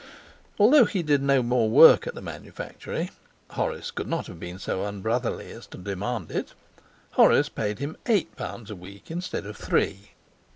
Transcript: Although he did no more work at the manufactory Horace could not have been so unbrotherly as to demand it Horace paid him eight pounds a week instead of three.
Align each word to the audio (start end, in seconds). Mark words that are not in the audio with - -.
Although 0.57 0.85
he 0.85 1.03
did 1.03 1.21
no 1.21 1.43
more 1.43 1.69
work 1.69 2.07
at 2.07 2.15
the 2.15 2.23
manufactory 2.23 3.11
Horace 3.51 3.91
could 3.91 4.07
not 4.07 4.25
have 4.25 4.39
been 4.39 4.57
so 4.57 4.83
unbrotherly 4.83 5.51
as 5.51 5.67
to 5.67 5.77
demand 5.77 6.31
it 6.31 6.55
Horace 7.11 7.49
paid 7.49 7.77
him 7.77 7.95
eight 8.07 8.35
pounds 8.35 8.71
a 8.71 8.75
week 8.75 9.11
instead 9.11 9.45
of 9.45 9.57
three. 9.57 10.13